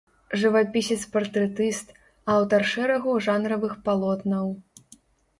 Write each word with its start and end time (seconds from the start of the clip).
Жывапісец-партрэтыст, 0.41 1.91
аўтар 2.35 2.65
шэрагу 2.71 3.13
жанравых 3.27 3.75
палотнаў. 3.89 4.47